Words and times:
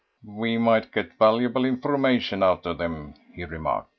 "We 0.25 0.57
might 0.57 0.91
get 0.91 1.19
valuable 1.19 1.63
information 1.63 2.41
out 2.41 2.65
of 2.65 2.79
them," 2.79 3.13
he 3.35 3.45
remarked. 3.45 3.89